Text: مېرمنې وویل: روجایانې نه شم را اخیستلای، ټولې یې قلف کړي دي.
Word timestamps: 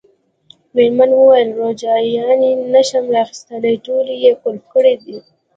مېرمنې 0.75 1.15
وویل: 1.17 1.49
روجایانې 1.59 2.51
نه 2.73 2.81
شم 2.89 3.05
را 3.13 3.19
اخیستلای، 3.25 3.75
ټولې 3.85 4.13
یې 4.23 4.31
قلف 4.41 4.63
کړي 4.73 4.95
دي. 5.03 5.17